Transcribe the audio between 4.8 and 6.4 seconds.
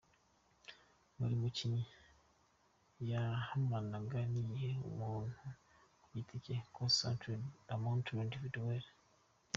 umuntu ku giti